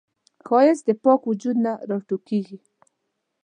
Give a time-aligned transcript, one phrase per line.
[0.47, 2.57] ښایست د پاک وجود نه راټوکېږي